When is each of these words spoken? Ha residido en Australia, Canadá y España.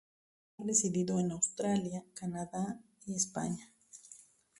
Ha 0.57 0.63
residido 0.63 1.19
en 1.19 1.31
Australia, 1.31 2.03
Canadá 2.15 2.79
y 3.05 3.13
España. 3.13 3.71